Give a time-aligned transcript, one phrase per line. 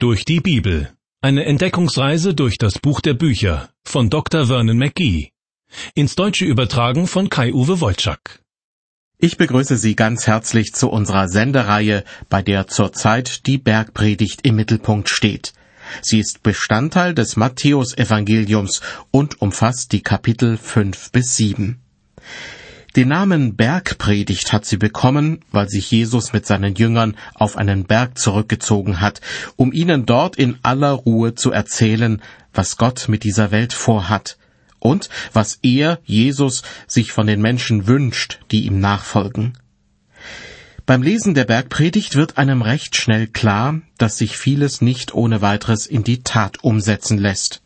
[0.00, 0.92] Durch die Bibel.
[1.22, 4.46] Eine Entdeckungsreise durch das Buch der Bücher von Dr.
[4.46, 5.32] Vernon McGee.
[5.96, 8.40] Ins Deutsche übertragen von Kai-Uwe Wolczak.
[9.18, 15.08] Ich begrüße Sie ganz herzlich zu unserer Sendereihe, bei der zurzeit die Bergpredigt im Mittelpunkt
[15.08, 15.52] steht.
[16.00, 21.80] Sie ist Bestandteil des Matthäusevangeliums und umfasst die Kapitel fünf bis sieben.
[22.96, 28.16] Den Namen Bergpredigt hat sie bekommen, weil sich Jesus mit seinen Jüngern auf einen Berg
[28.18, 29.20] zurückgezogen hat,
[29.56, 32.22] um ihnen dort in aller Ruhe zu erzählen,
[32.54, 34.38] was Gott mit dieser Welt vorhat
[34.78, 39.58] und was er, Jesus, sich von den Menschen wünscht, die ihm nachfolgen.
[40.86, 45.86] Beim Lesen der Bergpredigt wird einem recht schnell klar, dass sich vieles nicht ohne weiteres
[45.86, 47.60] in die Tat umsetzen lässt.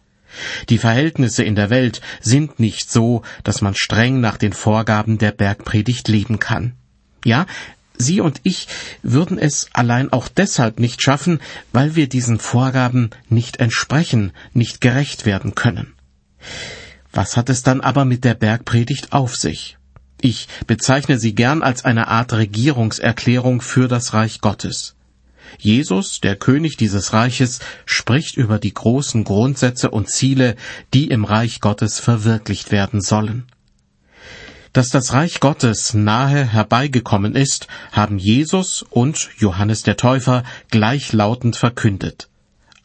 [0.68, 5.32] Die Verhältnisse in der Welt sind nicht so, dass man streng nach den Vorgaben der
[5.32, 6.72] Bergpredigt leben kann.
[7.24, 7.46] Ja,
[7.98, 8.66] Sie und ich
[9.02, 11.40] würden es allein auch deshalb nicht schaffen,
[11.72, 15.94] weil wir diesen Vorgaben nicht entsprechen, nicht gerecht werden können.
[17.12, 19.76] Was hat es dann aber mit der Bergpredigt auf sich?
[20.20, 24.94] Ich bezeichne sie gern als eine Art Regierungserklärung für das Reich Gottes.
[25.58, 30.56] Jesus, der König dieses Reiches, spricht über die großen Grundsätze und Ziele,
[30.94, 33.46] die im Reich Gottes verwirklicht werden sollen.
[34.72, 42.28] Dass das Reich Gottes nahe herbeigekommen ist, haben Jesus und Johannes der Täufer gleichlautend verkündet.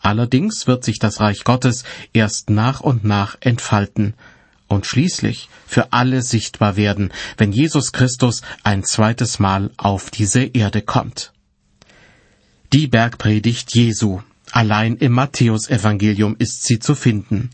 [0.02, 4.16] Allerdings wird sich das Reich Gottes erst nach und nach entfalten
[4.68, 10.82] und schließlich für alle sichtbar werden, wenn Jesus Christus ein zweites Mal auf diese Erde
[10.82, 11.32] kommt.
[12.74, 14.20] Die Bergpredigt Jesu.
[14.52, 17.50] Allein im Matthäusevangelium ist sie zu finden.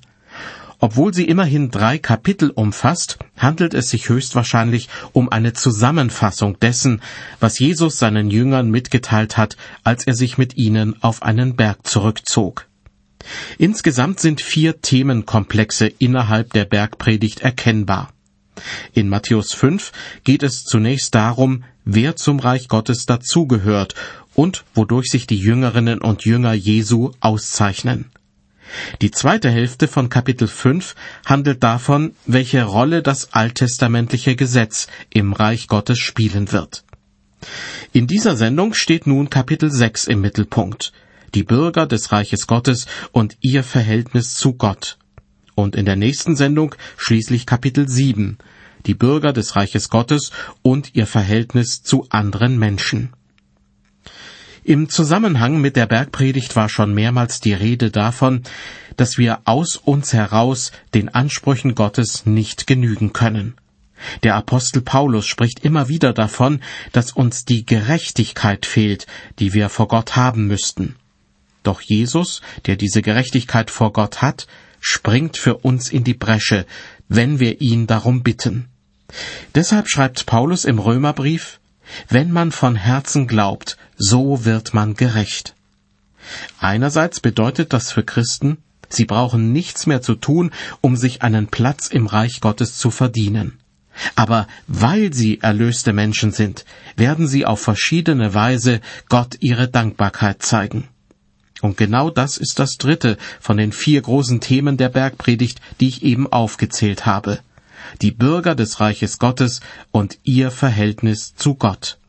[0.80, 7.00] Obwohl sie immerhin drei Kapitel umfasst, handelt es sich höchstwahrscheinlich um eine Zusammenfassung dessen,
[7.39, 12.67] was Jesus seinen Jüngern mitgeteilt hat, als er sich mit ihnen auf einen Berg zurückzog.
[13.59, 18.11] Insgesamt sind vier Themenkomplexe innerhalb der Bergpredigt erkennbar.
[18.94, 19.91] In Matthäus 5
[20.23, 23.96] geht es zunächst darum, wer zum Reich Gottes dazugehört
[24.35, 28.11] und wodurch sich die Jüngerinnen und Jünger Jesu auszeichnen.
[29.01, 30.95] Die zweite Hälfte von Kapitel 5
[31.25, 36.83] handelt davon, welche Rolle das alttestamentliche Gesetz im Reich Gottes spielen wird.
[37.91, 40.93] In dieser Sendung steht nun Kapitel 6 im Mittelpunkt,
[41.35, 44.97] die Bürger des Reiches Gottes und ihr Verhältnis zu Gott.
[45.55, 48.38] Und in der nächsten Sendung schließlich Kapitel 7,
[48.85, 53.13] die Bürger des Reiches Gottes und ihr Verhältnis zu anderen Menschen.
[54.66, 58.44] Im Zusammenhang mit der Bergpredigt war schon mehrmals die Rede davon,
[58.96, 63.56] dass wir aus uns heraus den Ansprüchen Gottes nicht genügen können.
[64.23, 66.62] Der Apostel Paulus spricht immer wieder davon,
[66.94, 69.06] dass uns die Gerechtigkeit fehlt,
[69.40, 70.96] die wir vor Gott haben müssten.
[71.63, 74.47] Doch Jesus, der diese Gerechtigkeit vor Gott hat,
[74.79, 76.66] springt für uns in die Bresche,
[77.09, 78.69] wenn wir ihn darum bitten.
[79.56, 81.59] Deshalb schreibt Paulus im Römerbrief,
[82.09, 85.55] wenn man von Herzen glaubt, so wird man gerecht.
[86.59, 88.57] Einerseits bedeutet das für Christen,
[88.89, 90.51] sie brauchen nichts mehr zu tun,
[90.81, 93.59] um sich einen Platz im Reich Gottes zu verdienen.
[94.16, 100.88] Aber weil sie erlöste Menschen sind, werden sie auf verschiedene Weise Gott ihre Dankbarkeit zeigen.
[101.61, 106.03] Und genau das ist das dritte von den vier großen Themen der Bergpredigt, die ich
[106.03, 107.39] eben aufgezählt habe
[108.01, 109.61] die Bürger des Reiches Gottes
[109.91, 111.99] und ihr Verhältnis zu Gott.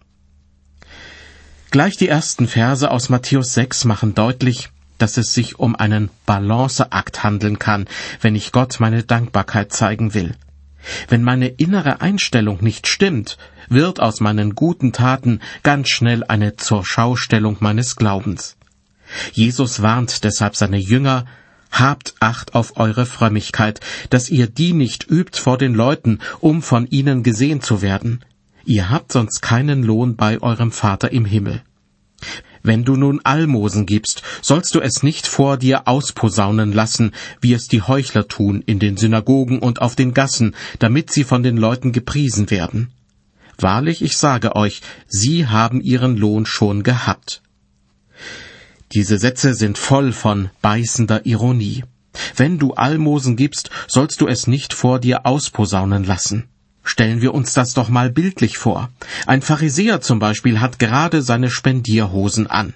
[1.70, 7.24] Gleich die ersten Verse aus Matthäus 6 machen deutlich, dass es sich um einen Balanceakt
[7.24, 7.86] handeln kann,
[8.20, 10.36] wenn ich Gott meine Dankbarkeit zeigen will.
[11.08, 17.56] Wenn meine innere Einstellung nicht stimmt, wird aus meinen guten Taten ganz schnell eine Zurschaustellung
[17.60, 18.56] meines Glaubens.
[19.32, 21.26] Jesus warnt deshalb seine Jünger,
[21.76, 26.86] Habt Acht auf eure Frömmigkeit, dass ihr die nicht übt vor den Leuten, um von
[26.86, 28.24] ihnen gesehen zu werden.
[28.64, 31.62] Ihr habt sonst keinen Lohn bei eurem Vater im Himmel.
[32.62, 37.10] Wenn du nun Almosen gibst, sollst du es nicht vor dir ausposaunen lassen,
[37.40, 41.42] wie es die Heuchler tun in den Synagogen und auf den Gassen, damit sie von
[41.42, 42.92] den Leuten gepriesen werden.
[43.58, 47.42] Wahrlich, ich sage euch, sie haben ihren Lohn schon gehabt.
[48.92, 51.84] Diese Sätze sind voll von beißender Ironie.
[52.36, 56.48] Wenn du Almosen gibst, sollst du es nicht vor dir ausposaunen lassen.
[56.86, 58.90] Stellen wir uns das doch mal bildlich vor.
[59.26, 62.74] Ein Pharisäer zum Beispiel hat gerade seine Spendierhosen an.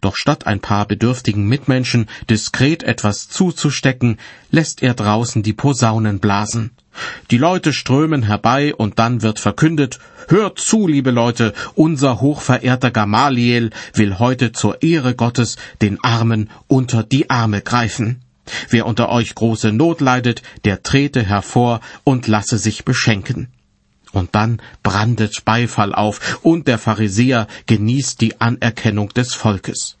[0.00, 4.18] Doch statt ein paar bedürftigen Mitmenschen diskret etwas zuzustecken,
[4.52, 6.70] lässt er draußen die Posaunen blasen.
[7.30, 9.98] Die Leute strömen herbei und dann wird verkündet,
[10.28, 17.02] Hört zu, liebe Leute, unser hochverehrter Gamaliel will heute zur Ehre Gottes den Armen unter
[17.02, 18.22] die Arme greifen.
[18.68, 23.48] Wer unter euch große Not leidet, der trete hervor und lasse sich beschenken.
[24.12, 29.96] Und dann brandet Beifall auf, und der Pharisäer genießt die Anerkennung des Volkes.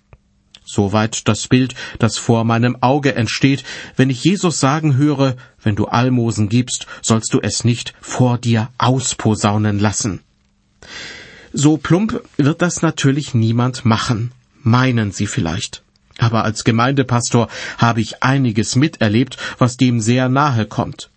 [0.72, 3.64] Soweit das Bild, das vor meinem Auge entsteht,
[3.96, 8.68] wenn ich Jesus sagen höre, wenn du Almosen gibst, sollst du es nicht vor dir
[8.78, 10.20] ausposaunen lassen.
[11.52, 14.30] So plump wird das natürlich niemand machen,
[14.62, 15.82] meinen Sie vielleicht.
[16.18, 21.10] Aber als Gemeindepastor habe ich einiges miterlebt, was dem sehr nahe kommt.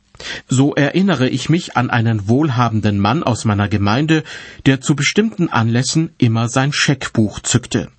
[0.47, 4.23] So erinnere ich mich an einen wohlhabenden Mann aus meiner Gemeinde,
[4.65, 7.89] der zu bestimmten Anlässen immer sein Scheckbuch zückte.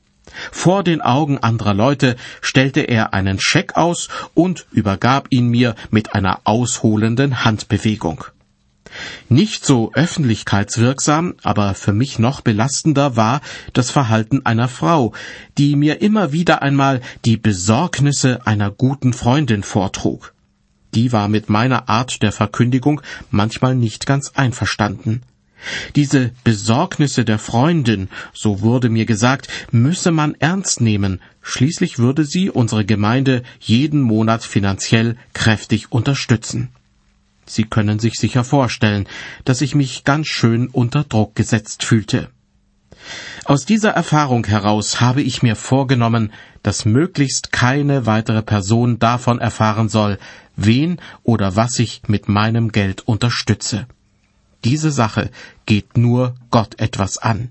[0.52, 6.14] Vor den Augen anderer Leute stellte er einen Scheck aus und übergab ihn mir mit
[6.14, 8.24] einer ausholenden Handbewegung.
[9.28, 13.40] Nicht so öffentlichkeitswirksam, aber für mich noch belastender war
[13.72, 15.12] das Verhalten einer Frau,
[15.58, 20.32] die mir immer wieder einmal die Besorgnisse einer guten Freundin vortrug.
[20.94, 25.22] Die war mit meiner Art der Verkündigung manchmal nicht ganz einverstanden.
[25.96, 32.50] Diese Besorgnisse der Freundin, so wurde mir gesagt, müsse man ernst nehmen, schließlich würde sie
[32.50, 36.70] unsere Gemeinde jeden Monat finanziell kräftig unterstützen.
[37.46, 39.06] Sie können sich sicher vorstellen,
[39.44, 42.30] dass ich mich ganz schön unter Druck gesetzt fühlte.
[43.44, 49.90] Aus dieser Erfahrung heraus habe ich mir vorgenommen, dass möglichst keine weitere Person davon erfahren
[49.90, 50.18] soll,
[50.56, 53.86] wen oder was ich mit meinem Geld unterstütze.
[54.64, 55.30] Diese Sache
[55.66, 57.50] geht nur Gott etwas an.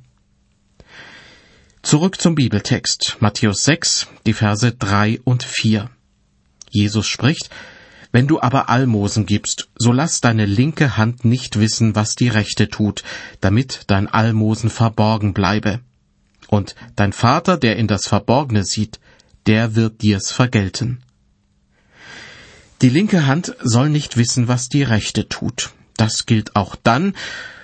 [1.83, 5.91] Zurück zum Bibeltext, Matthäus 6, die Verse 3 und 4.
[6.71, 7.51] Jesus spricht,
[8.11, 12.69] Wenn du aber Almosen gibst, so lass deine linke Hand nicht wissen, was die rechte
[12.69, 13.03] tut,
[13.41, 15.81] damit dein Almosen verborgen bleibe.
[16.47, 18.99] Und dein Vater, der in das Verborgene sieht,
[19.45, 21.03] der wird dir's vergelten.
[22.81, 25.71] Die linke Hand soll nicht wissen, was die rechte tut.
[25.97, 27.15] Das gilt auch dann,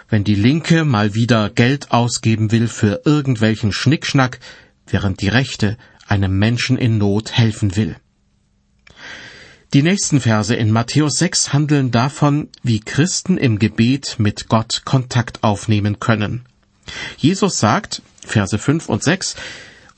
[0.09, 4.39] wenn die Linke mal wieder Geld ausgeben will für irgendwelchen Schnickschnack,
[4.87, 5.77] während die Rechte
[6.07, 7.95] einem Menschen in Not helfen will.
[9.73, 15.43] Die nächsten Verse in Matthäus 6 handeln davon, wie Christen im Gebet mit Gott Kontakt
[15.43, 16.45] aufnehmen können.
[17.17, 19.35] Jesus sagt, Verse 5 und 6,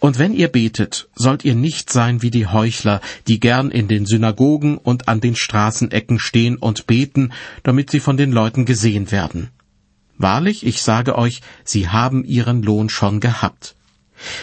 [0.01, 4.07] und wenn ihr betet, sollt ihr nicht sein wie die Heuchler, die gern in den
[4.07, 7.31] Synagogen und an den Straßenecken stehen und beten,
[7.61, 9.51] damit sie von den Leuten gesehen werden.
[10.17, 13.75] Wahrlich, ich sage euch, sie haben ihren Lohn schon gehabt.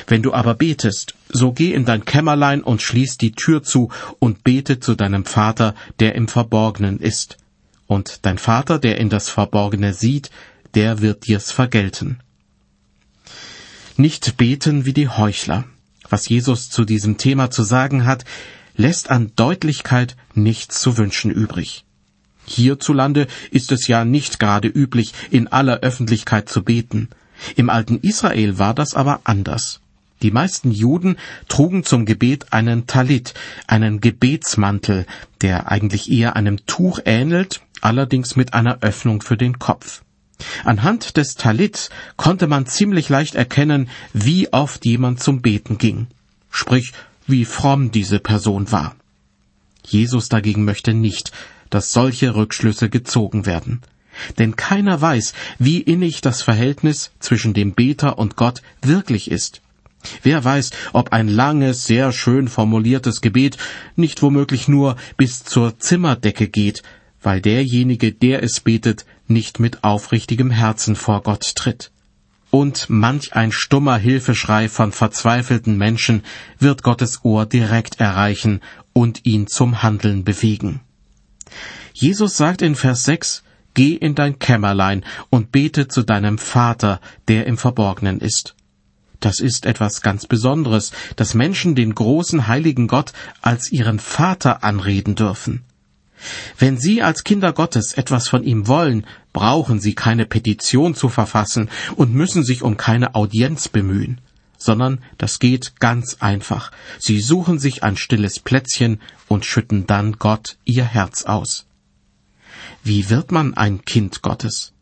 [0.06, 3.90] Wenn du aber betest, so geh in dein Kämmerlein und schließ die Tür zu
[4.20, 7.36] und bete zu deinem Vater, der im Verborgenen ist.
[7.88, 10.30] Und dein Vater, der in das Verborgene sieht,
[10.74, 12.20] der wird dir's vergelten.
[14.00, 15.64] Nicht beten wie die Heuchler.
[16.08, 18.24] Was Jesus zu diesem Thema zu sagen hat,
[18.76, 21.84] lässt an Deutlichkeit nichts zu wünschen übrig.
[22.46, 27.08] Hierzulande ist es ja nicht gerade üblich, in aller Öffentlichkeit zu beten.
[27.56, 29.80] Im alten Israel war das aber anders.
[30.22, 31.16] Die meisten Juden
[31.48, 33.34] trugen zum Gebet einen Talit,
[33.66, 35.06] einen Gebetsmantel,
[35.42, 40.02] der eigentlich eher einem Tuch ähnelt, allerdings mit einer Öffnung für den Kopf.
[40.64, 46.06] Anhand des Talits konnte man ziemlich leicht erkennen, wie oft jemand zum Beten ging,
[46.50, 46.92] sprich,
[47.26, 48.96] wie fromm diese Person war.
[49.84, 51.32] Jesus dagegen möchte nicht,
[51.70, 53.82] dass solche Rückschlüsse gezogen werden.
[54.38, 59.60] Denn keiner weiß, wie innig das Verhältnis zwischen dem Beter und Gott wirklich ist.
[60.22, 63.58] Wer weiß, ob ein langes, sehr schön formuliertes Gebet
[63.96, 66.82] nicht womöglich nur bis zur Zimmerdecke geht,
[67.22, 71.90] weil derjenige, der es betet, nicht mit aufrichtigem Herzen vor Gott tritt.
[72.50, 76.22] Und manch ein stummer Hilfeschrei von verzweifelten Menschen
[76.58, 78.60] wird Gottes Ohr direkt erreichen
[78.94, 80.80] und ihn zum Handeln bewegen.
[81.92, 83.42] Jesus sagt in Vers 6,
[83.74, 88.56] Geh in dein Kämmerlein und bete zu deinem Vater, der im Verborgenen ist.
[89.20, 95.14] Das ist etwas ganz Besonderes, dass Menschen den großen heiligen Gott als ihren Vater anreden
[95.16, 95.64] dürfen.
[96.58, 101.68] Wenn Sie als Kinder Gottes etwas von ihm wollen, brauchen Sie keine Petition zu verfassen
[101.96, 104.20] und müssen sich um keine Audienz bemühen,
[104.56, 106.72] sondern das geht ganz einfach.
[106.98, 111.66] Sie suchen sich ein stilles Plätzchen und schütten dann Gott Ihr Herz aus.
[112.82, 114.72] Wie wird man ein Kind Gottes?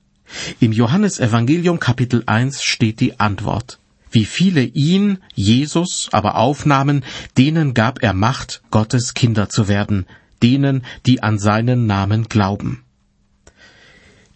[0.61, 3.78] Im Johannesevangelium Kapitel 1 steht die Antwort.
[4.11, 7.05] Wie viele ihn, Jesus, aber aufnahmen,
[7.37, 10.07] denen gab er Macht, Gottes Kinder zu werden,
[10.43, 12.85] denen, die an seinen Namen glauben.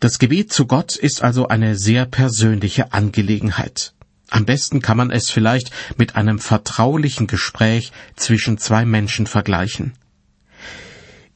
[0.01, 3.93] Das Gebet zu Gott ist also eine sehr persönliche Angelegenheit.
[4.31, 9.93] Am besten kann man es vielleicht mit einem vertraulichen Gespräch zwischen zwei Menschen vergleichen.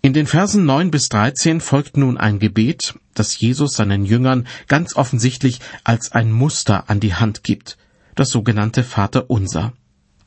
[0.01, 4.97] In den Versen 9 bis 13 folgt nun ein Gebet, das Jesus seinen Jüngern ganz
[4.97, 7.79] offensichtlich als ein Muster an die Hand gibt,
[8.15, 9.73] das sogenannte Vaterunser.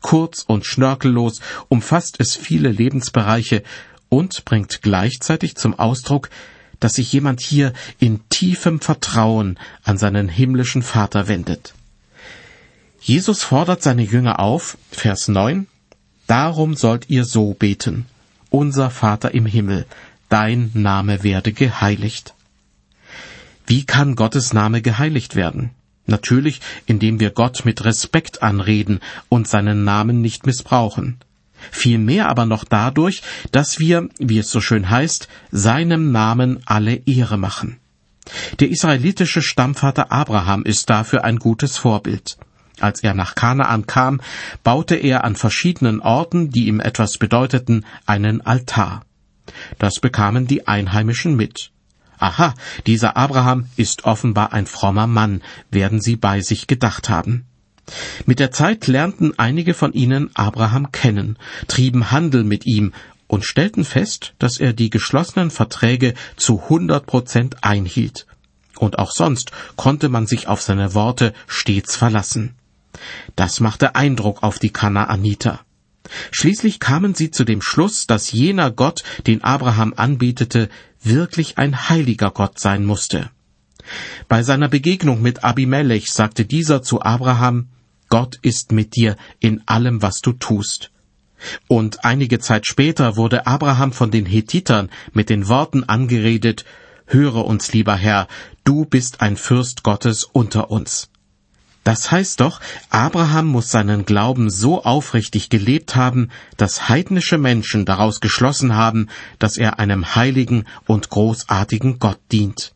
[0.01, 3.63] Kurz und schnörkellos umfasst es viele Lebensbereiche
[4.09, 6.29] und bringt gleichzeitig zum Ausdruck,
[6.79, 11.73] dass sich jemand hier in tiefem Vertrauen an seinen himmlischen Vater wendet.
[13.01, 15.67] Jesus fordert seine Jünger auf, Vers 9,
[16.27, 18.05] Darum sollt ihr so beten,
[18.49, 19.85] unser Vater im Himmel,
[20.27, 22.33] dein Name werde geheiligt.
[23.65, 25.71] Wie kann Gottes Name geheiligt werden?
[26.05, 28.99] Natürlich, indem wir Gott mit Respekt anreden
[29.29, 31.17] und seinen Namen nicht missbrauchen.
[31.71, 33.21] Vielmehr aber noch dadurch,
[33.51, 37.79] dass wir, wie es so schön heißt, seinem Namen alle Ehre machen.
[38.59, 42.37] Der israelitische Stammvater Abraham ist dafür ein gutes Vorbild.
[42.79, 44.21] Als er nach Kanaan kam,
[44.63, 49.03] baute er an verschiedenen Orten, die ihm etwas bedeuteten, einen Altar.
[49.79, 51.71] Das bekamen die Einheimischen mit.
[52.19, 52.53] Aha,
[52.85, 57.45] dieser Abraham ist offenbar ein frommer Mann, werden sie bei sich gedacht haben.
[58.25, 62.94] Mit der Zeit lernten einige von ihnen Abraham kennen, trieben Handel mit ihm
[63.27, 68.25] und stellten fest, dass er die geschlossenen Verträge zu 100 Prozent einhielt.
[68.77, 72.56] Und auch sonst konnte man sich auf seine Worte stets verlassen.
[73.36, 75.62] Das machte Eindruck auf die Kanaaniter.
[76.32, 80.70] Schließlich kamen sie zu dem Schluss, dass jener Gott, den Abraham anbetete,
[81.03, 83.29] wirklich ein heiliger Gott sein musste.
[84.27, 87.67] Bei seiner Begegnung mit Abimelech sagte dieser zu Abraham,
[88.09, 90.91] Gott ist mit dir in allem, was du tust.
[91.67, 96.65] Und einige Zeit später wurde Abraham von den Hethitern mit den Worten angeredet,
[97.09, 98.27] Höre uns, lieber Herr,
[98.65, 101.09] du bist ein Fürst Gottes unter uns.
[101.85, 102.59] Das heißt doch,
[102.89, 109.07] Abraham muss seinen Glauben so aufrichtig gelebt haben, dass heidnische Menschen daraus geschlossen haben,
[109.39, 112.73] dass er einem heiligen und großartigen Gott dient.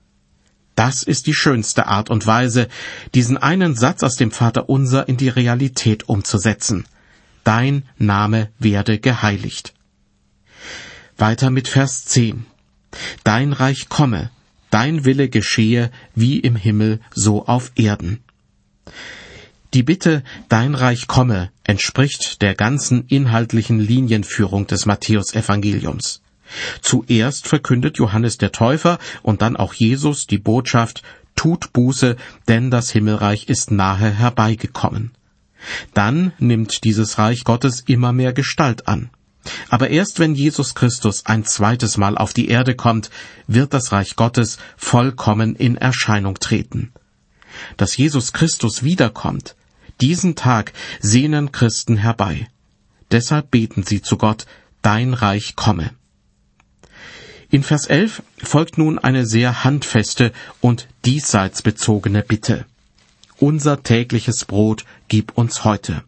[0.82, 2.68] Das ist die schönste Art und Weise,
[3.14, 6.86] diesen einen Satz aus dem Vater Unser in die Realität umzusetzen.
[7.44, 9.76] Dein Name werde geheiligt.
[11.20, 12.48] Weiter mit Vers 10.
[13.24, 14.32] Dein Reich komme,
[14.72, 18.24] dein Wille geschehe wie im Himmel so auf Erden.
[19.76, 26.24] Die Bitte Dein Reich komme entspricht der ganzen inhaltlichen Linienführung des Matthäusevangeliums.
[26.82, 31.04] Zuerst verkündet Johannes der Täufer und dann auch Jesus die Botschaft
[31.36, 32.18] Tut Buße,
[32.48, 35.12] denn das Himmelreich ist nahe herbeigekommen.
[35.94, 39.10] Dann nimmt dieses Reich Gottes immer mehr Gestalt an.
[39.70, 43.10] Aber erst wenn Jesus Christus ein zweites Mal auf die Erde kommt,
[43.48, 46.92] wird das Reich Gottes vollkommen in Erscheinung treten.
[47.78, 49.56] Dass Jesus Christus wiederkommt,
[50.00, 52.48] diesen Tag sehnen Christen herbei.
[53.12, 54.46] Deshalb beten sie zu Gott,
[54.82, 55.92] Dein Reich komme.
[57.52, 60.32] In Vers 11 folgt nun eine sehr handfeste
[60.62, 62.64] und diesseits bezogene Bitte.
[63.40, 66.02] Unser tägliches Brot gib uns heute.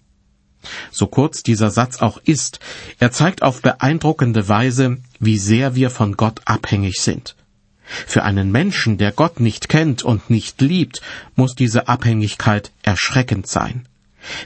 [0.90, 2.62] So kurz dieser Satz auch ist,
[2.98, 7.36] er zeigt auf beeindruckende Weise, wie sehr wir von Gott abhängig sind.
[7.84, 11.02] Für einen Menschen, der Gott nicht kennt und nicht liebt,
[11.36, 13.86] muss diese Abhängigkeit erschreckend sein.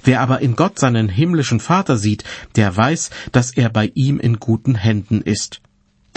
[0.03, 2.23] Wer aber in Gott seinen himmlischen Vater sieht,
[2.55, 5.61] der weiß, dass er bei ihm in guten Händen ist.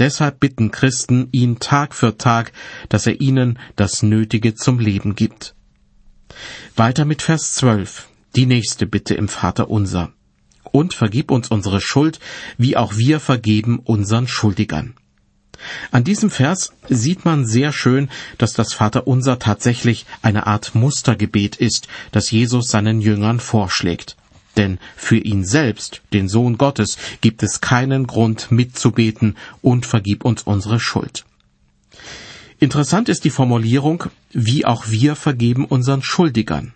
[0.01, 2.53] Deshalb bitten Christen ihn Tag für Tag,
[2.89, 5.55] dass er ihnen das Nötige zum Leben gibt.
[6.75, 10.13] Weiter mit Vers 12, die nächste Bitte im Vater unser.
[10.73, 12.19] Und vergib uns unsere Schuld,
[12.57, 14.95] wie auch wir vergeben unseren Schuldigern.
[15.91, 21.89] An diesem Vers sieht man sehr schön, dass das Vaterunser tatsächlich eine Art Mustergebet ist,
[22.13, 24.17] das Jesus seinen Jüngern vorschlägt.
[24.57, 30.43] Denn für ihn selbst, den Sohn Gottes, gibt es keinen Grund mitzubeten und vergib uns
[30.43, 31.25] unsere Schuld.
[32.59, 36.75] Interessant ist die Formulierung, wie auch wir vergeben unseren Schuldigern.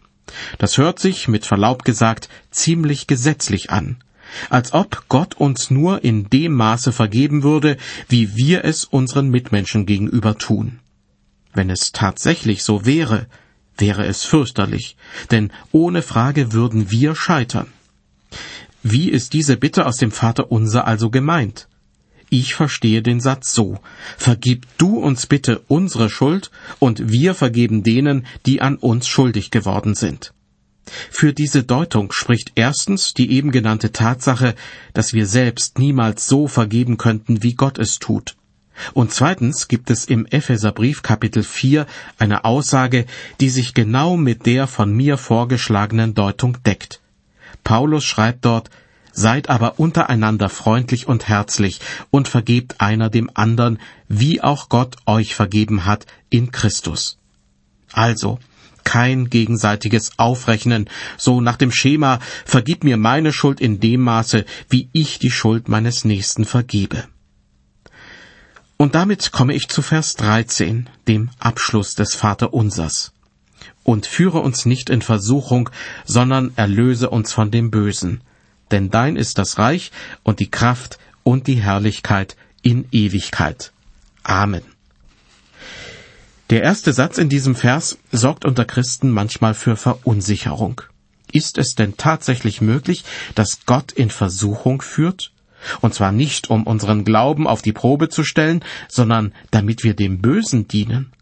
[0.58, 3.98] Das hört sich, mit Verlaub gesagt, ziemlich gesetzlich an
[4.50, 7.76] als ob Gott uns nur in dem Maße vergeben würde,
[8.08, 10.80] wie wir es unseren Mitmenschen gegenüber tun.
[11.52, 13.26] Wenn es tatsächlich so wäre,
[13.76, 14.96] wäre es fürchterlich,
[15.30, 17.68] denn ohne Frage würden wir scheitern.
[18.82, 21.68] Wie ist diese Bitte aus dem Vater unser also gemeint?
[22.30, 23.78] Ich verstehe den Satz so
[24.16, 29.94] Vergib du uns bitte unsere Schuld, und wir vergeben denen, die an uns schuldig geworden
[29.94, 30.32] sind.
[31.10, 34.54] Für diese Deutung spricht erstens die eben genannte Tatsache,
[34.92, 38.36] dass wir selbst niemals so vergeben könnten, wie Gott es tut.
[38.92, 41.86] Und zweitens gibt es im Epheserbrief Kapitel 4
[42.18, 43.06] eine Aussage,
[43.40, 47.00] die sich genau mit der von mir vorgeschlagenen Deutung deckt.
[47.62, 48.70] Paulus schreibt dort,
[49.16, 51.78] Seid aber untereinander freundlich und herzlich
[52.10, 53.78] und vergebt einer dem anderen,
[54.08, 57.18] wie auch Gott euch vergeben hat in Christus.
[57.92, 58.40] Also,
[58.82, 64.88] kein gegenseitiges Aufrechnen, so nach dem Schema, vergib mir meine Schuld in dem Maße, wie
[64.92, 67.04] ich die Schuld meines Nächsten vergebe.
[68.76, 73.12] Und damit komme ich zu Vers 13, dem Abschluss des Vaterunsers.
[73.82, 75.70] Und führe uns nicht in Versuchung,
[76.04, 78.22] sondern erlöse uns von dem Bösen.
[78.70, 83.72] Denn dein ist das Reich und die Kraft und die Herrlichkeit in Ewigkeit.
[84.22, 84.62] Amen.
[86.50, 90.82] Der erste Satz in diesem Vers sorgt unter Christen manchmal für Verunsicherung.
[91.32, 93.04] Ist es denn tatsächlich möglich,
[93.34, 95.32] dass Gott in Versuchung führt?
[95.80, 100.20] Und zwar nicht, um unseren Glauben auf die Probe zu stellen, sondern damit wir dem
[100.20, 101.12] Bösen dienen.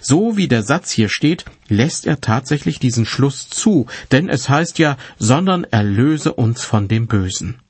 [0.00, 4.78] So wie der Satz hier steht, lässt er tatsächlich diesen Schluss zu, denn es heißt
[4.78, 7.60] ja, sondern erlöse uns von dem Bösen.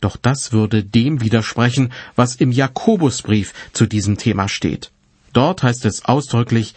[0.00, 4.90] Doch das würde dem widersprechen, was im Jakobusbrief zu diesem Thema steht.
[5.32, 6.74] Dort heißt es ausdrücklich,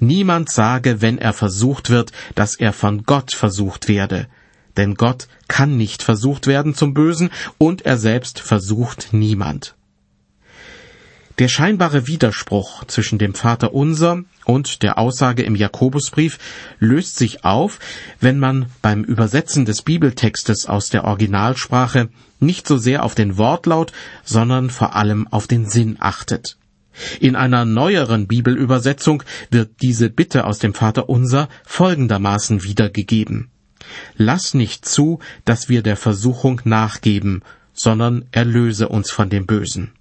[0.00, 4.26] niemand sage, wenn er versucht wird, dass er von Gott versucht werde,
[4.76, 9.74] denn Gott kann nicht versucht werden zum Bösen und er selbst versucht niemand.
[11.38, 16.38] Der scheinbare Widerspruch zwischen dem Vater unser und der Aussage im Jakobusbrief
[16.78, 17.78] löst sich auf,
[18.20, 23.92] wenn man beim Übersetzen des Bibeltextes aus der Originalsprache nicht so sehr auf den Wortlaut,
[24.24, 26.58] sondern vor allem auf den Sinn achtet.
[27.18, 33.51] In einer neueren Bibelübersetzung wird diese Bitte aus dem Vater unser folgendermaßen wiedergegeben.
[34.16, 39.92] Lass nicht zu, dass wir der Versuchung nachgeben, sondern erlöse uns von dem Bösen.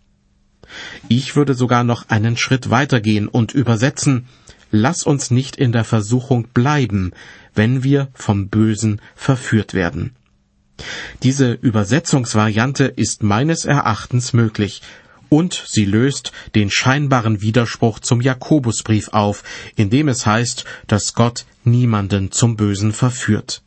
[1.10, 4.28] Ich würde sogar noch einen Schritt weitergehen und übersetzen,
[4.72, 7.12] lass uns nicht in der Versuchung bleiben,
[7.54, 10.16] wenn wir vom Bösen verführt werden.
[11.24, 14.82] Diese Übersetzungsvariante ist meines Erachtens möglich,
[15.30, 19.44] und sie löst den scheinbaren Widerspruch zum Jakobusbrief auf,
[19.78, 23.62] in dem es heißt, dass Gott niemanden zum Bösen verführt.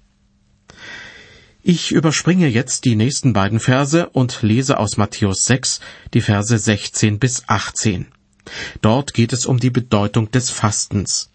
[1.67, 5.81] Ich überspringe jetzt die nächsten beiden Verse und lese aus Matthäus 6
[6.13, 8.09] die Verse 16 bis 18.
[8.83, 11.31] Dort geht es um die Bedeutung des Fastens.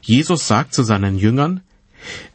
[0.00, 1.62] Jesus sagt zu seinen Jüngern,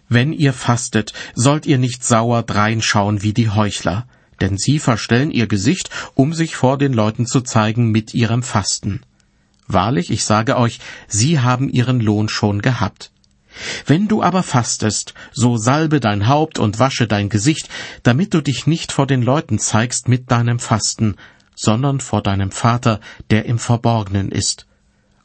[0.09, 4.09] Wenn ihr fastet, sollt ihr nicht sauer dreinschauen wie die Heuchler,
[4.41, 9.03] denn sie verstellen ihr Gesicht, um sich vor den Leuten zu zeigen mit ihrem Fasten.
[9.67, 13.11] Wahrlich, ich sage euch, sie haben ihren Lohn schon gehabt.
[13.85, 17.69] Wenn du aber fastest, so salbe dein Haupt und wasche dein Gesicht,
[18.03, 21.15] damit du dich nicht vor den Leuten zeigst mit deinem Fasten,
[21.55, 24.67] sondern vor deinem Vater, der im Verborgenen ist.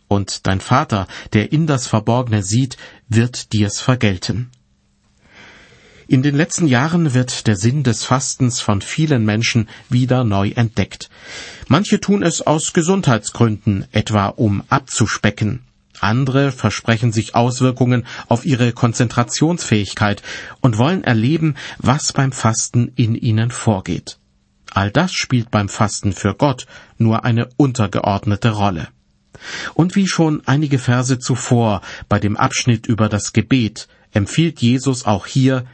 [0.08, 2.76] Und dein Vater, der in das Verborgene sieht,
[3.08, 4.50] wird dir's vergelten.
[6.08, 11.08] In den letzten Jahren wird der Sinn des Fastens von vielen Menschen wieder neu entdeckt.
[11.68, 15.60] Manche tun es aus Gesundheitsgründen, etwa um abzuspecken.
[16.02, 20.22] Andere versprechen sich Auswirkungen auf ihre Konzentrationsfähigkeit
[20.60, 24.18] und wollen erleben, was beim Fasten in ihnen vorgeht.
[24.72, 26.66] All das spielt beim Fasten für Gott
[26.98, 28.88] nur eine untergeordnete Rolle.
[29.74, 35.26] Und wie schon einige Verse zuvor bei dem Abschnitt über das Gebet empfiehlt Jesus auch
[35.26, 35.64] hier,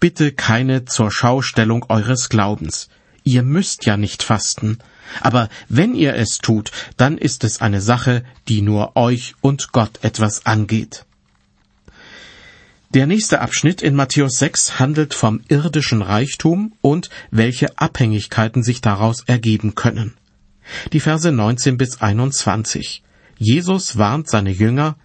[0.00, 2.88] bitte keine zur Schaustellung eures Glaubens.
[3.24, 4.78] Ihr müsst ja nicht fasten,
[5.20, 9.98] aber wenn ihr es tut, dann ist es eine Sache, die nur euch und Gott
[10.02, 11.04] etwas angeht.
[12.94, 19.22] Der nächste Abschnitt in Matthäus 6 handelt vom irdischen Reichtum und welche Abhängigkeiten sich daraus
[19.26, 20.14] ergeben können.
[20.92, 23.02] Die Verse 19 bis 21.
[23.38, 24.96] Jesus warnt seine Jünger,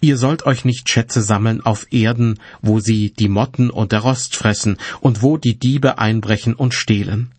[0.00, 4.34] Ihr sollt euch nicht Schätze sammeln auf Erden, wo sie die Motten und der Rost
[4.34, 7.30] fressen und wo die Diebe einbrechen und stehlen.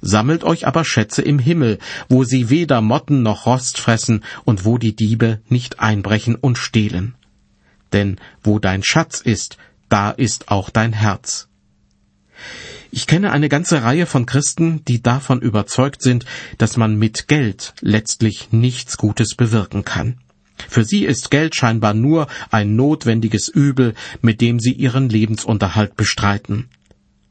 [0.00, 4.78] Sammelt euch aber Schätze im Himmel, wo sie weder Motten noch Rost fressen und wo
[4.78, 7.14] die Diebe nicht einbrechen und stehlen.
[7.92, 9.56] Denn wo dein Schatz ist,
[9.88, 11.48] da ist auch dein Herz.
[12.90, 16.24] Ich kenne eine ganze Reihe von Christen, die davon überzeugt sind,
[16.56, 20.18] dass man mit Geld letztlich nichts Gutes bewirken kann.
[20.68, 26.68] Für sie ist Geld scheinbar nur ein notwendiges Übel, mit dem sie ihren Lebensunterhalt bestreiten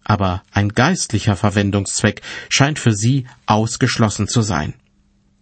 [0.07, 4.73] aber ein geistlicher Verwendungszweck scheint für sie ausgeschlossen zu sein.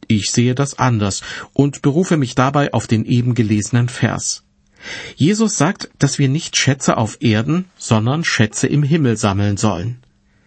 [0.08, 1.22] Ich sehe das anders
[1.54, 4.44] und berufe mich dabei auf den eben gelesenen Vers.
[5.16, 10.00] Jesus sagt, dass wir nicht Schätze auf Erden, sondern Schätze im Himmel sammeln sollen.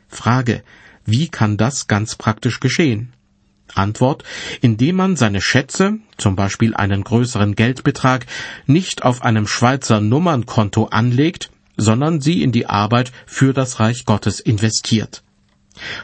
[0.09, 0.65] Frage,
[1.05, 3.13] wie kann das ganz praktisch geschehen?
[3.75, 4.25] Antwort,
[4.61, 8.27] indem man seine Schätze, zum Beispiel einen größeren Geldbetrag,
[8.67, 14.41] nicht auf einem Schweizer Nummernkonto anlegt, sondern sie in die Arbeit für das Reich Gottes
[14.41, 15.23] investiert.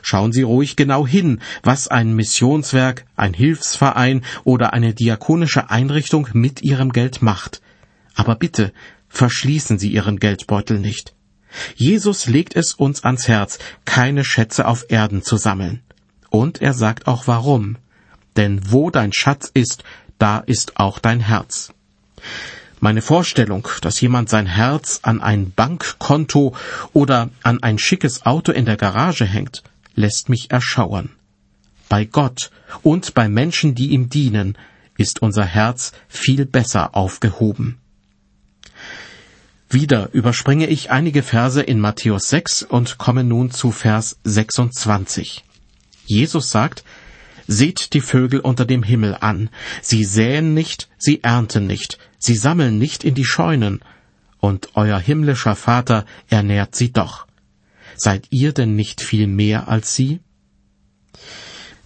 [0.02, 6.62] Schauen Sie ruhig genau hin, was ein Missionswerk, ein Hilfsverein oder eine diakonische Einrichtung mit
[6.62, 7.60] Ihrem Geld macht.
[8.14, 8.72] Aber bitte,
[9.08, 11.14] verschließen Sie Ihren Geldbeutel nicht.
[11.76, 15.82] Jesus legt es uns ans Herz, keine Schätze auf Erden zu sammeln.
[16.30, 17.76] Und er sagt auch warum.
[18.36, 19.84] Denn wo dein Schatz ist,
[20.18, 21.72] da ist auch dein Herz.
[22.84, 26.54] Meine Vorstellung, dass jemand sein Herz an ein Bankkonto
[26.92, 29.62] oder an ein schickes Auto in der Garage hängt,
[29.94, 31.08] lässt mich erschauern.
[31.88, 32.50] Bei Gott
[32.82, 34.58] und bei Menschen, die ihm dienen,
[34.98, 37.78] ist unser Herz viel besser aufgehoben.
[39.70, 45.42] Wieder überspringe ich einige Verse in Matthäus 6 und komme nun zu Vers 26.
[46.04, 46.84] Jesus sagt,
[47.46, 49.50] Seht die Vögel unter dem Himmel an.
[49.82, 53.80] Sie säen nicht, sie ernten nicht, sie sammeln nicht in die Scheunen.
[54.40, 57.26] Und euer himmlischer Vater ernährt sie doch.
[57.96, 60.20] Seid ihr denn nicht viel mehr als sie?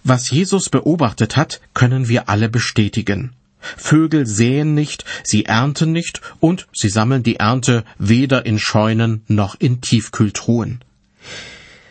[0.03, 3.33] Was Jesus beobachtet hat, können wir alle bestätigen.
[3.59, 9.55] Vögel säen nicht, sie ernten nicht und sie sammeln die Ernte weder in Scheunen noch
[9.59, 10.79] in Tiefkühltruhen.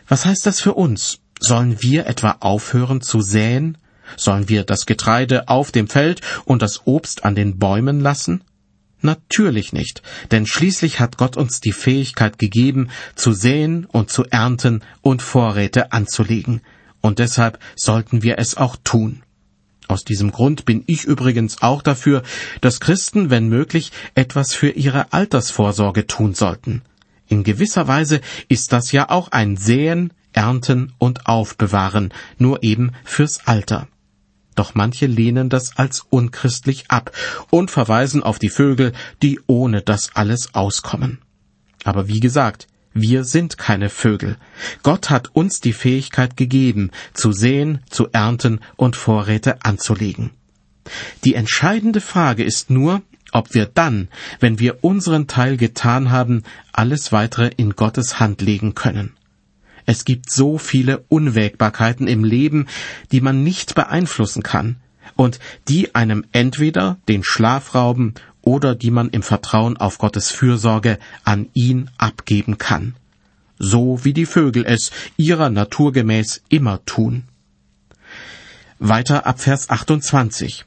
[0.08, 1.20] Was heißt das für uns?
[1.40, 3.78] Sollen wir etwa aufhören zu säen?
[4.16, 8.42] Sollen wir das Getreide auf dem Feld und das Obst an den Bäumen lassen?
[9.00, 14.82] Natürlich nicht, denn schließlich hat Gott uns die Fähigkeit gegeben, zu säen und zu ernten
[15.02, 16.62] und Vorräte anzulegen,
[17.00, 19.22] und deshalb sollten wir es auch tun.
[19.86, 22.22] Aus diesem Grund bin ich übrigens auch dafür,
[22.60, 26.82] dass Christen, wenn möglich, etwas für ihre Altersvorsorge tun sollten.
[27.28, 33.48] In gewisser Weise ist das ja auch ein Säen, ernten und aufbewahren, nur eben fürs
[33.48, 33.88] Alter.
[34.54, 37.10] Doch manche lehnen das als unchristlich ab
[37.50, 41.18] und verweisen auf die Vögel, die ohne das alles auskommen.
[41.82, 44.36] Aber wie gesagt, wir sind keine Vögel.
[44.84, 50.30] Gott hat uns die Fähigkeit gegeben, zu sehen, zu ernten und Vorräte anzulegen.
[51.24, 54.06] Die entscheidende Frage ist nur, ob wir dann,
[54.38, 59.17] wenn wir unseren Teil getan haben, alles weitere in Gottes Hand legen können.
[59.88, 62.66] Es gibt so viele Unwägbarkeiten im Leben,
[63.10, 64.76] die man nicht beeinflussen kann
[65.16, 70.98] und die einem entweder den Schlaf rauben oder die man im Vertrauen auf Gottes Fürsorge
[71.24, 72.96] an ihn abgeben kann.
[73.58, 77.24] So wie die Vögel es ihrer Natur gemäß immer tun.
[78.78, 80.66] Weiter ab Vers 28.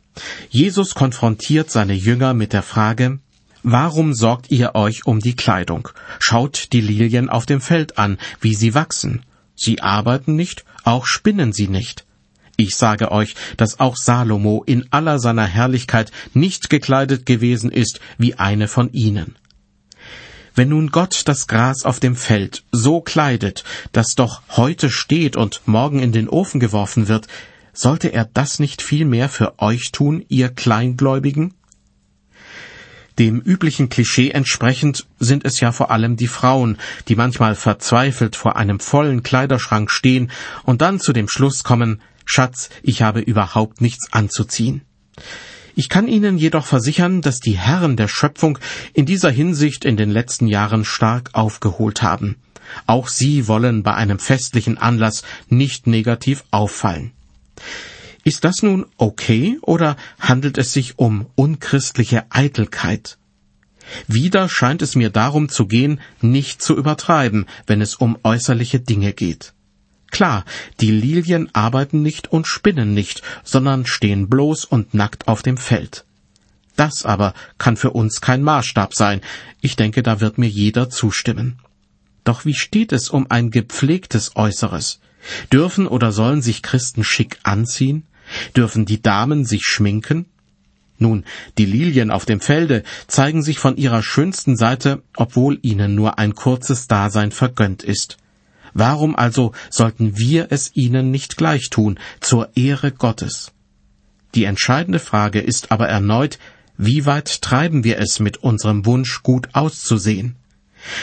[0.50, 3.20] Jesus konfrontiert seine Jünger mit der Frage,
[3.64, 5.90] Warum sorgt ihr euch um die Kleidung?
[6.20, 9.24] Schaut die Lilien auf dem Feld an, wie sie wachsen.
[9.56, 12.06] Sie arbeiten nicht, auch spinnen sie nicht.
[12.58, 18.36] Ich sage euch, dass auch Salomo in aller seiner Herrlichkeit nicht gekleidet gewesen ist wie
[18.36, 19.36] eine von ihnen.
[20.56, 25.62] Wenn nun Gott das Gras auf dem Feld so kleidet, das doch heute steht und
[25.66, 27.28] morgen in den Ofen geworfen wird,
[27.74, 31.54] sollte er das nicht viel mehr für euch tun, ihr Kleingläubigen?
[33.22, 38.56] Dem üblichen Klischee entsprechend sind es ja vor allem die Frauen, die manchmal verzweifelt vor
[38.56, 40.32] einem vollen Kleiderschrank stehen
[40.64, 44.82] und dann zu dem Schluss kommen, Schatz, ich habe überhaupt nichts anzuziehen.
[45.76, 48.58] Ich kann Ihnen jedoch versichern, dass die Herren der Schöpfung
[48.96, 52.38] in dieser Hinsicht in den letzten Jahren stark aufgeholt haben.
[52.88, 57.12] Auch sie wollen bei einem festlichen Anlass nicht negativ auffallen.
[58.24, 63.18] Ist das nun okay oder handelt es sich um unchristliche Eitelkeit?
[64.08, 69.14] Wieder scheint es mir darum zu gehen, nicht zu übertreiben, wenn es um äußerliche Dinge
[69.14, 69.54] geht.
[70.12, 70.46] Klar,
[70.82, 76.06] die Lilien arbeiten nicht und spinnen nicht, sondern stehen bloß und nackt auf dem Feld.
[76.76, 79.22] Das aber kann für uns kein Maßstab sein.
[79.62, 81.60] Ich denke, da wird mir jeder zustimmen.
[82.24, 85.00] Doch wie steht es um ein gepflegtes Äußeres?
[85.52, 88.06] Dürfen oder sollen sich Christen schick anziehen?
[88.56, 90.26] Dürfen die Damen sich schminken?
[90.98, 91.26] Nun,
[91.58, 96.36] die Lilien auf dem Felde zeigen sich von ihrer schönsten Seite, obwohl ihnen nur ein
[96.36, 98.18] kurzes Dasein vergönnt ist.
[98.74, 103.52] Warum also sollten wir es ihnen nicht gleich tun, zur Ehre Gottes?
[104.36, 106.40] Die entscheidende Frage ist aber erneut,
[106.78, 110.36] wie weit treiben wir es mit unserem Wunsch, gut auszusehen?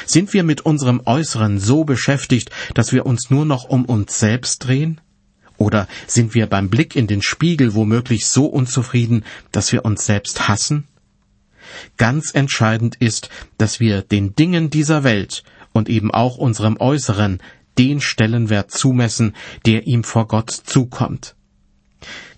[0.06, 4.66] Sind wir mit unserem Äußeren so beschäftigt, dass wir uns nur noch um uns selbst
[4.66, 5.00] drehen?
[5.58, 10.48] Oder sind wir beim Blick in den Spiegel womöglich so unzufrieden, dass wir uns selbst
[10.48, 10.84] hassen?
[11.98, 15.42] Ganz entscheidend ist, dass wir den Dingen dieser Welt
[15.72, 17.42] und eben auch unserem Äußeren
[17.76, 19.34] den Stellenwert zumessen,
[19.66, 21.34] der ihm vor Gott zukommt.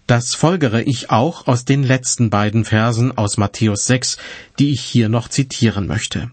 [0.06, 4.16] Das folgere ich auch aus den letzten beiden Versen aus Matthäus 6,
[4.58, 6.30] die ich hier noch zitieren möchte.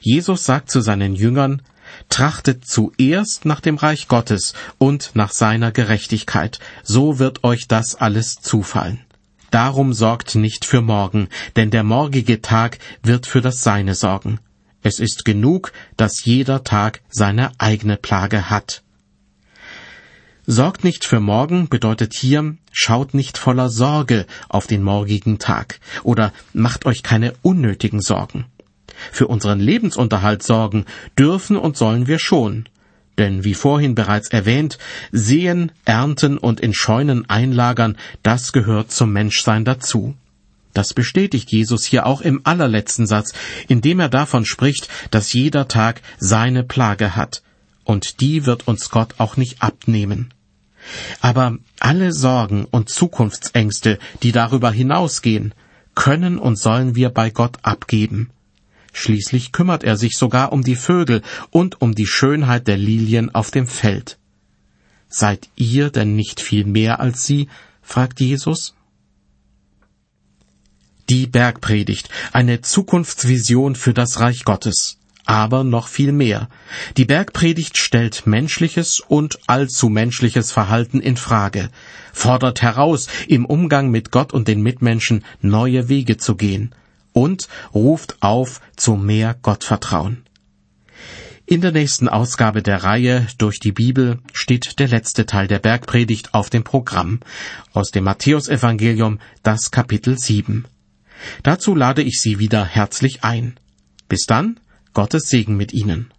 [0.00, 1.62] Jesus sagt zu seinen Jüngern,
[2.08, 8.36] Trachtet zuerst nach dem Reich Gottes und nach seiner Gerechtigkeit, so wird euch das alles
[8.36, 9.00] zufallen.
[9.50, 14.40] Darum sorgt nicht für morgen, denn der morgige Tag wird für das Seine sorgen.
[14.82, 18.82] Es ist genug, dass jeder Tag seine eigene Plage hat.
[20.46, 26.32] Sorgt nicht für morgen bedeutet hier, schaut nicht voller Sorge auf den morgigen Tag oder
[26.52, 28.46] macht euch keine unnötigen Sorgen.
[29.10, 30.86] Für unseren Lebensunterhalt sorgen
[31.18, 32.68] dürfen und sollen wir schon.
[33.18, 34.78] Denn wie vorhin bereits erwähnt,
[35.10, 40.14] sehen, ernten und in Scheunen einlagern, das gehört zum Menschsein dazu.
[40.72, 43.32] Das bestätigt Jesus hier auch im allerletzten Satz,
[43.68, 47.42] indem er davon spricht, dass jeder Tag seine Plage hat,
[47.84, 50.32] und die wird uns Gott auch nicht abnehmen.
[51.20, 55.54] Aber alle Sorgen und Zukunftsängste, die darüber hinausgehen,
[55.94, 58.30] können und sollen wir bei Gott abgeben.
[58.92, 63.50] Schließlich kümmert er sich sogar um die Vögel und um die Schönheit der Lilien auf
[63.50, 64.18] dem Feld.
[65.08, 67.48] Seid ihr denn nicht viel mehr als sie?
[67.82, 68.74] fragt Jesus.
[71.08, 74.98] Die Bergpredigt, eine Zukunftsvision für das Reich Gottes.
[75.24, 76.48] Aber noch viel mehr.
[76.96, 81.70] Die Bergpredigt stellt menschliches und allzu menschliches Verhalten in Frage,
[82.12, 86.74] fordert heraus, im Umgang mit Gott und den Mitmenschen neue Wege zu gehen
[87.12, 90.24] und ruft auf zu mehr Gottvertrauen.
[91.44, 96.34] In der nächsten Ausgabe der Reihe durch die Bibel steht der letzte Teil der Bergpredigt
[96.34, 97.20] auf dem Programm
[97.72, 100.64] aus dem Matthäusevangelium, das Kapitel 7.
[101.42, 103.58] Dazu lade ich Sie wieder herzlich ein.
[104.08, 104.60] Bis dann,
[104.94, 106.12] Gottes Segen mit Ihnen.